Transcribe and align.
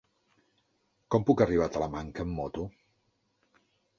Com 1.15 1.25
puc 1.27 1.43
arribar 1.45 1.67
a 1.69 1.73
Talamanca 1.77 2.25
amb 2.25 2.35
moto? 2.39 2.65